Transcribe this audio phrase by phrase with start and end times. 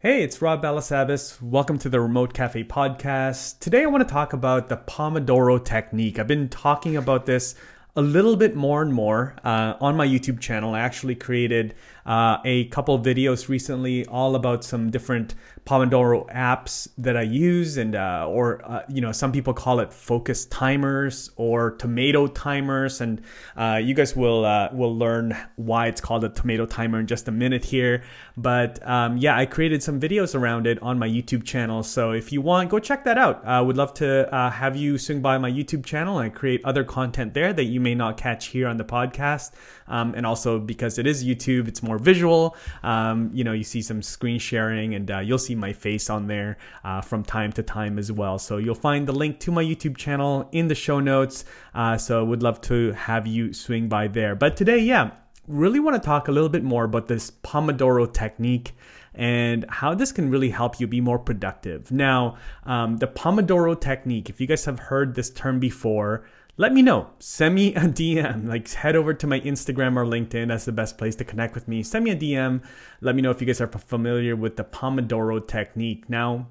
[0.00, 1.42] Hey, it's Rob Balasabas.
[1.42, 3.58] Welcome to the Remote Cafe podcast.
[3.58, 6.20] Today I want to talk about the Pomodoro technique.
[6.20, 7.56] I've been talking about this
[7.96, 10.72] a little bit more and more uh, on my YouTube channel.
[10.72, 11.74] I actually created
[12.06, 15.34] uh, a couple videos recently all about some different
[15.68, 19.92] Pomodoro apps that I use, and uh, or uh, you know some people call it
[19.92, 23.20] focus timers or tomato timers, and
[23.54, 27.28] uh, you guys will uh, will learn why it's called a tomato timer in just
[27.28, 28.02] a minute here.
[28.34, 32.32] But um, yeah, I created some videos around it on my YouTube channel, so if
[32.32, 33.44] you want, go check that out.
[33.44, 36.82] I would love to uh, have you swing by my YouTube channel and create other
[36.82, 39.50] content there that you may not catch here on the podcast,
[39.86, 42.56] um, and also because it is YouTube, it's more visual.
[42.82, 46.26] Um, you know, you see some screen sharing, and uh, you'll see my face on
[46.26, 48.38] there uh, from time to time as well.
[48.38, 51.44] So you'll find the link to my YouTube channel in the show notes.
[51.74, 54.34] Uh, so I would love to have you swing by there.
[54.34, 55.10] But today, yeah,
[55.46, 58.74] really want to talk a little bit more about this Pomodoro technique
[59.14, 61.90] and how this can really help you be more productive.
[61.90, 66.24] Now, um, the Pomodoro technique, if you guys have heard this term before,
[66.58, 67.08] let me know.
[67.20, 68.46] Send me a DM.
[68.46, 70.48] Like head over to my Instagram or LinkedIn.
[70.48, 71.82] That's the best place to connect with me.
[71.84, 72.62] Send me a DM.
[73.00, 76.10] Let me know if you guys are familiar with the Pomodoro technique.
[76.10, 76.48] Now,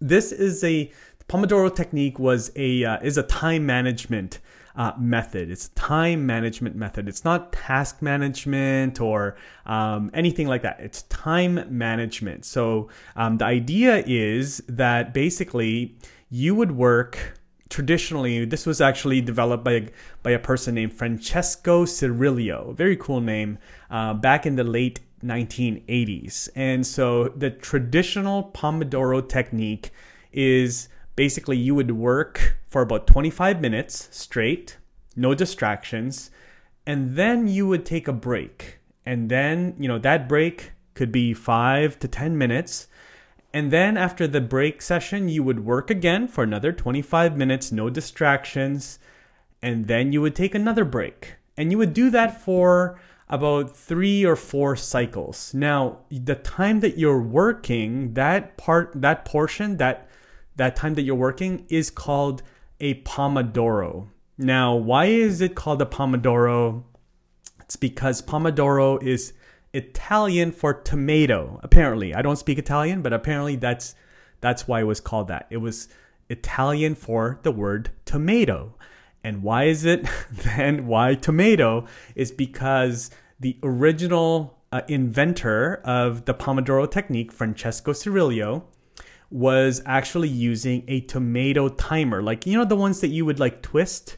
[0.00, 0.92] this is a
[1.28, 4.40] Pomodoro technique was a uh, is a time management
[4.74, 5.48] uh, method.
[5.48, 7.08] It's a time management method.
[7.08, 10.80] It's not task management or um, anything like that.
[10.80, 12.44] It's time management.
[12.44, 15.96] So um, the idea is that basically
[16.30, 17.38] you would work
[17.74, 19.88] traditionally, this was actually developed by a,
[20.22, 23.58] by a person named Francesco Cirillo, very cool name,
[23.90, 26.48] uh, back in the late 1980s.
[26.54, 29.90] And so the traditional Pomodoro technique
[30.30, 34.78] is basically you would work for about 25 minutes straight,
[35.16, 36.30] no distractions,
[36.86, 38.78] and then you would take a break.
[39.04, 42.86] And then, you know, that break could be five to 10 minutes
[43.54, 47.88] and then after the break session, you would work again for another 25 minutes, no
[47.88, 48.98] distractions.
[49.62, 51.36] And then you would take another break.
[51.56, 52.98] And you would do that for
[53.28, 55.54] about three or four cycles.
[55.54, 60.08] Now, the time that you're working, that part, that portion, that
[60.56, 62.42] that time that you're working is called
[62.80, 64.08] a Pomodoro.
[64.36, 66.82] Now, why is it called a Pomodoro?
[67.60, 69.32] It's because Pomodoro is
[69.74, 71.60] Italian for tomato.
[71.62, 73.94] Apparently, I don't speak Italian, but apparently that's
[74.40, 75.46] that's why it was called that.
[75.50, 75.88] It was
[76.28, 78.74] Italian for the word tomato.
[79.22, 86.34] And why is it then why tomato is because the original uh, inventor of the
[86.34, 88.64] Pomodoro technique, Francesco Cirillo,
[89.30, 93.62] was actually using a tomato timer, like you know the ones that you would like
[93.62, 94.16] twist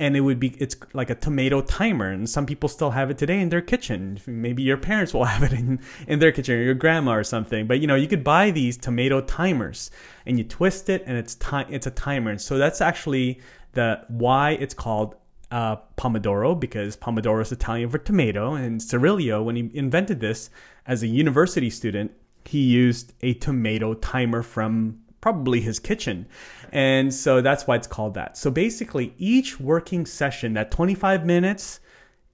[0.00, 3.18] and it would be it's like a tomato timer and some people still have it
[3.18, 4.18] today in their kitchen.
[4.26, 5.78] Maybe your parents will have it in,
[6.08, 8.76] in their kitchen or your grandma or something but you know you could buy these
[8.76, 9.90] tomato timers
[10.26, 13.40] and you twist it and it's time it's a timer and so that's actually
[13.74, 15.14] the why it's called
[15.50, 20.50] uh, pomodoro because pomodoro is italian for tomato and cirillo when he invented this
[20.86, 22.10] as a university student
[22.44, 26.26] he used a tomato timer from probably his kitchen.
[26.72, 28.36] And so that's why it's called that.
[28.36, 31.80] So basically, each working session, that 25 minutes,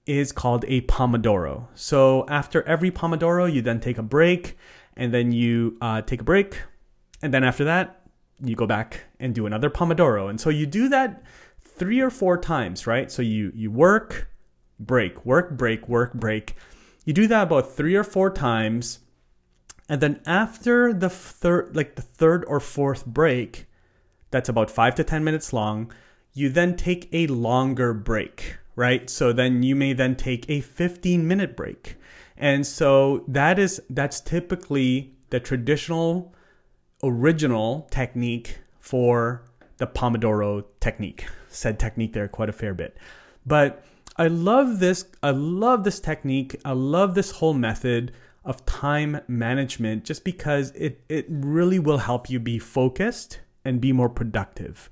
[0.07, 1.67] is called a Pomodoro.
[1.75, 4.57] So after every Pomodoro, you then take a break,
[4.97, 6.63] and then you uh, take a break,
[7.23, 8.03] and then after that,
[8.43, 10.31] you go back and do another Pomodoro.
[10.31, 11.23] And so you do that
[11.61, 13.11] three or four times, right?
[13.11, 14.31] So you you work,
[14.79, 16.55] break, work, break, work, break.
[17.05, 19.01] You do that about three or four times
[19.89, 23.67] and then after the third, like the third or fourth break,
[24.31, 25.93] that's about five to 10 minutes long,
[26.33, 29.09] you then take a longer break, right?
[29.09, 31.97] So then you may then take a 15 minute break.
[32.37, 36.35] And so that is, that's typically the traditional
[37.03, 39.43] original technique for
[39.79, 41.27] the Pomodoro technique.
[41.49, 42.97] Said technique there quite a fair bit.
[43.47, 43.85] But
[44.17, 45.07] I love this.
[45.23, 46.61] I love this technique.
[46.65, 48.13] I love this whole method
[48.47, 53.93] of time management just because it, it really will help you be focused and be
[53.93, 54.89] more productive.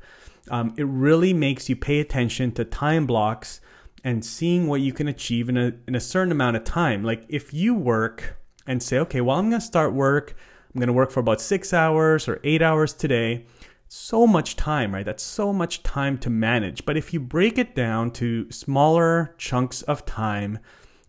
[0.50, 3.60] Um, it really makes you pay attention to time blocks
[4.02, 7.04] and seeing what you can achieve in a, in a certain amount of time.
[7.04, 8.36] Like if you work
[8.66, 10.36] and say, okay, well, I'm going to start work,
[10.74, 13.46] I'm going to work for about six hours or eight hours today.
[13.86, 15.06] So much time, right?
[15.06, 16.84] That's so much time to manage.
[16.84, 20.58] But if you break it down to smaller chunks of time,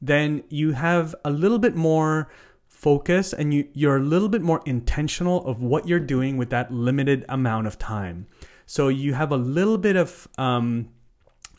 [0.08, 2.30] then you have a little bit more
[2.68, 6.72] focus and you, you're a little bit more intentional of what you're doing with that
[6.72, 8.28] limited amount of time.
[8.66, 10.90] So you have a little bit of um,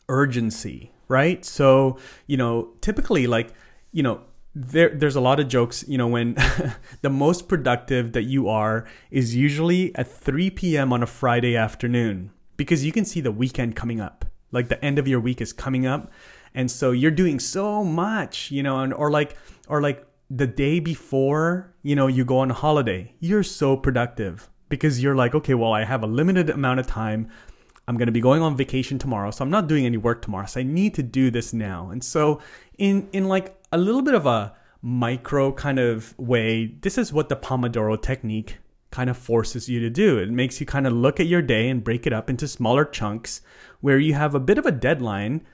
[0.09, 1.43] urgency, right?
[1.43, 1.97] So,
[2.27, 3.53] you know, typically, like,
[3.91, 4.21] you know,
[4.59, 6.35] there there's a lot of jokes you know when
[7.03, 12.31] the most productive that you are is usually at 3 p.m on a friday afternoon
[12.55, 15.53] because you can see the weekend coming up like the end of your week is
[15.53, 16.11] coming up
[16.57, 19.37] and so you're doing so much you know and or like
[19.69, 25.01] or like the day before you know you go on holiday you're so productive because
[25.01, 27.29] you're like okay well i have a limited amount of time
[27.87, 30.45] i'm going to be going on vacation tomorrow so i'm not doing any work tomorrow
[30.45, 32.41] so i need to do this now and so
[32.77, 37.29] in in like a little bit of a micro kind of way, this is what
[37.29, 38.57] the Pomodoro technique
[38.91, 40.17] kind of forces you to do.
[40.17, 42.85] It makes you kind of look at your day and break it up into smaller
[42.85, 43.41] chunks
[43.81, 45.45] where you have a bit of a deadline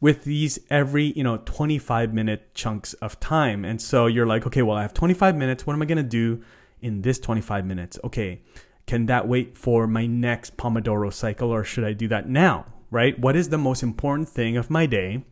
[0.00, 3.64] with these every, you know, 25 minute chunks of time.
[3.64, 5.66] And so you're like, okay, well, I have 25 minutes.
[5.66, 6.42] What am I going to do
[6.80, 7.98] in this 25 minutes?
[8.04, 8.42] Okay,
[8.86, 12.66] can that wait for my next Pomodoro cycle or should I do that now?
[12.90, 13.18] Right?
[13.18, 15.24] What is the most important thing of my day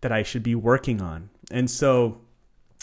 [0.00, 1.30] that I should be working on?
[1.50, 2.20] And so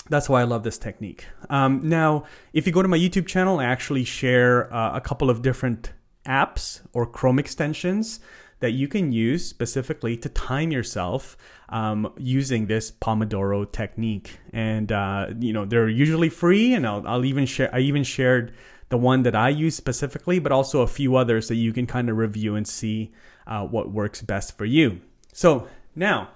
[0.09, 1.25] that's why I love this technique.
[1.49, 5.29] Um, now, if you go to my YouTube channel, I actually share uh, a couple
[5.29, 5.91] of different
[6.25, 8.19] apps or Chrome extensions
[8.63, 11.35] that you can use specifically to time yourself
[11.67, 14.39] um, using this Pomodoro technique.
[14.53, 17.69] And uh, you know they're usually free, and I'll, I'll even share.
[17.75, 18.53] I even shared
[18.87, 22.09] the one that I use specifically, but also a few others that you can kind
[22.09, 23.11] of review and see
[23.45, 25.01] uh, what works best for you.
[25.33, 26.29] So now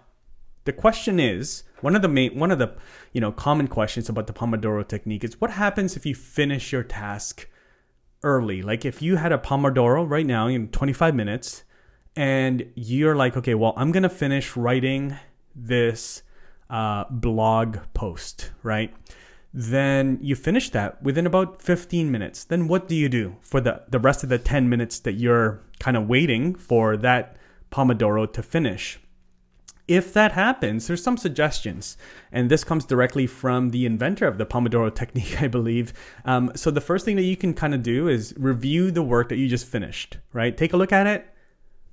[0.65, 2.75] the question is one of the main one of the
[3.13, 6.83] you know common questions about the Pomodoro technique is what happens if you finish your
[6.83, 7.47] task
[8.21, 8.61] early?
[8.61, 11.63] Like if you had a Pomodoro right now in 25 minutes
[12.17, 15.15] and you're like, okay, well, I'm gonna finish writing
[15.55, 16.23] this
[16.69, 18.93] uh, blog post, right?
[19.53, 22.43] Then you finish that within about 15 minutes.
[22.43, 25.61] Then what do you do for the, the rest of the 10 minutes that you're
[25.79, 27.37] kind of waiting for that
[27.71, 28.99] Pomodoro to finish?
[29.87, 31.97] if that happens, there's some suggestions.
[32.29, 35.93] And this comes directly from the inventor of the Pomodoro technique, I believe.
[36.25, 39.29] Um, so the first thing that you can kind of do is review the work
[39.29, 40.57] that you just finished, right?
[40.57, 41.25] Take a look at it.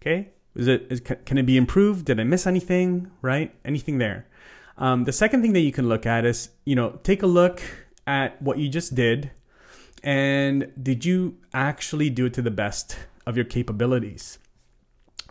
[0.05, 0.29] Okay.
[0.55, 2.05] Is it, is, can it be improved?
[2.05, 3.11] Did I miss anything?
[3.23, 3.55] Right?
[3.65, 4.27] Anything there?
[4.77, 7.63] Um, the second thing that you can look at is, you know, take a look
[8.07, 9.31] at what you just did
[10.03, 14.39] and did you actually do it to the best of your capabilities?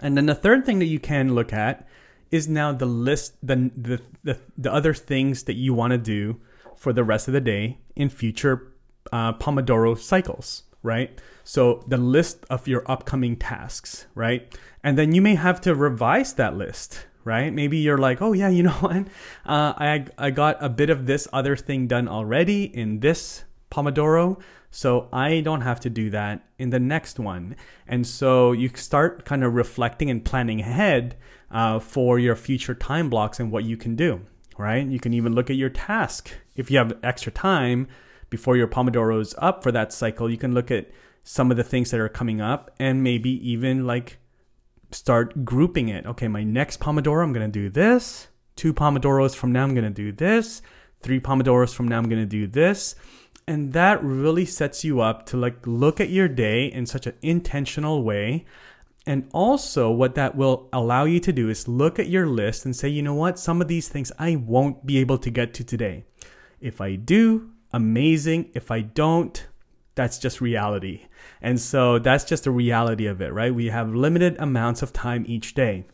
[0.02, 1.88] And then the third thing that you can look at
[2.32, 6.42] is now the list the the the, the other things that you want to do
[6.76, 8.74] for the rest of the day in future
[9.12, 11.20] uh, Pomodoro cycles, right?
[11.44, 14.56] So the list of your upcoming tasks, right?
[14.84, 17.52] And then you may have to revise that list, right?
[17.52, 18.98] Maybe you're like, oh yeah, you know what?
[19.46, 24.40] Uh, I I got a bit of this other thing done already in this Pomodoro,
[24.70, 27.56] so I don't have to do that in the next one.
[27.88, 31.16] And so you start kind of reflecting and planning ahead
[31.50, 34.22] uh, for your future time blocks and what you can do,
[34.58, 34.86] right?
[34.86, 36.32] You can even look at your task.
[36.56, 37.88] If you have extra time
[38.34, 40.90] before your Pomodoro is up for that cycle, you can look at
[41.24, 44.18] some of the things that are coming up and maybe even like
[44.90, 46.06] start grouping it.
[46.08, 48.28] Okay, my next Pomodoro, I'm going to do this.
[48.56, 50.64] Two Pomodoros from now, I'm going to do this.
[51.02, 52.96] Three Pomodoros from now, I'm going to do this
[53.48, 57.16] and that really sets you up to like look at your day in such an
[57.22, 58.46] intentional way
[59.06, 62.76] and also what that will allow you to do is look at your list and
[62.76, 65.64] say you know what some of these things i won't be able to get to
[65.64, 66.06] today
[66.62, 68.52] if i do amazing.
[68.54, 69.48] If i don't
[69.96, 71.06] that's just reality.
[71.40, 73.54] And so that's just the reality of it right?
[73.54, 75.86] We have limited amounts of time each day.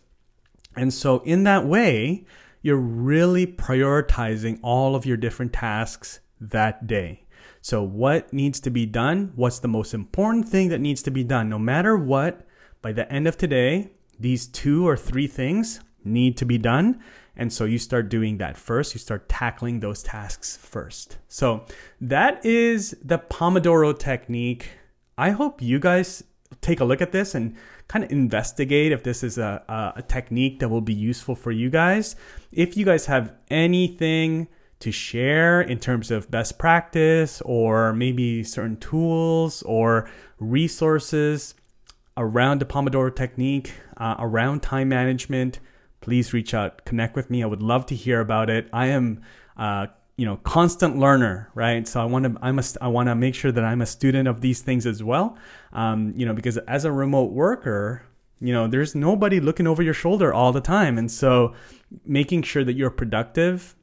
[0.75, 2.25] And so in that way
[2.61, 7.23] you're really prioritizing all of your different tasks that day.
[7.61, 9.33] So, what needs to be done?
[9.35, 11.49] What's the most important thing that needs to be done?
[11.49, 12.47] No matter what,
[12.81, 17.01] by the end of today, these two or three things need to be done.
[17.35, 18.93] And so you start doing that first.
[18.93, 21.17] You start tackling those tasks first.
[21.27, 21.65] So
[22.01, 24.69] that is the Pomodoro technique.
[25.17, 26.23] I hope you guys
[26.61, 27.55] take a look at this and
[27.87, 29.63] kind of investigate if this is a,
[29.95, 32.15] a, technique that will be useful for you guys.
[32.51, 34.47] If you guys have anything,
[34.79, 41.53] to share in terms of best practice or maybe certain tools or resources
[42.17, 45.59] around the Pomodoro technique, uh, around time management,
[46.01, 47.43] please reach out, connect with me.
[47.43, 48.69] I would love to hear about it.
[48.71, 49.21] I am,
[49.57, 49.87] uh,
[50.17, 51.87] you know, constant learner, right?
[51.87, 54.27] So I want to, I'm a, I want to make sure that I'm a student
[54.27, 55.37] of these things as well.
[55.73, 58.03] Um, you know, because as a remote worker,
[58.41, 61.53] you know, there's nobody looking over your shoulder all the time, and so
[62.05, 63.75] making sure that you're productive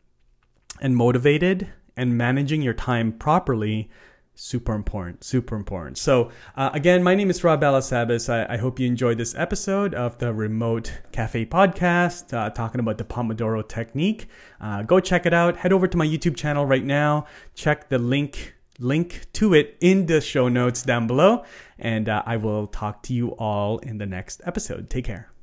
[0.80, 3.90] and motivated and managing your time properly
[4.36, 5.98] super important super important.
[5.98, 8.28] So uh, again my name is rob balasabas.
[8.32, 12.98] I, I, hope you enjoyed this episode of the remote cafe podcast uh, talking about
[12.98, 14.28] the pomodoro technique.
[14.60, 15.56] Uh, go check it out.
[15.56, 17.26] Head over to my youtube channel right now.
[17.54, 21.44] Check the link link to it in the show notes down below.
[21.78, 24.90] And uh, i will talk to you all in the next episode.
[24.90, 25.35] Take care